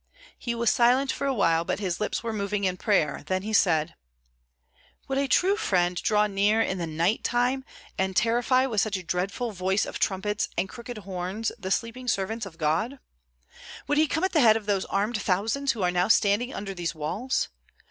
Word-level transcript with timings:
He 0.39 0.55
was 0.55 0.71
silent 0.73 1.11
for 1.11 1.27
a 1.27 1.33
while, 1.35 1.63
but 1.63 1.77
his 1.77 1.99
lips 1.99 2.23
were 2.23 2.33
moving 2.33 2.63
in 2.63 2.75
prayer; 2.75 3.21
then 3.27 3.43
he 3.43 3.53
said, 3.53 3.93
"Would 5.07 5.19
a 5.19 5.27
true 5.27 5.55
friend 5.55 5.95
draw 6.01 6.25
near 6.25 6.59
in 6.59 6.79
the 6.79 6.87
night 6.87 7.23
time 7.23 7.63
and 7.99 8.15
terrify 8.15 8.65
with 8.65 8.81
such 8.81 8.97
a 8.97 9.03
dreadful 9.03 9.51
voice 9.51 9.85
of 9.85 9.99
trumpets 9.99 10.49
and 10.57 10.67
crooked 10.67 10.97
horns 10.97 11.51
the 11.59 11.69
sleeping 11.69 12.07
servants 12.07 12.47
of 12.47 12.57
God? 12.57 12.97
Would 13.85 13.99
he 13.99 14.07
come 14.07 14.23
at 14.23 14.31
the 14.33 14.41
head 14.41 14.57
of 14.57 14.65
those 14.65 14.85
armed 14.85 15.21
thousands 15.21 15.73
who 15.73 15.83
are 15.83 15.91
now 15.91 16.07
standing 16.07 16.51
under 16.51 16.73
these 16.73 16.95
walls? 16.95 17.49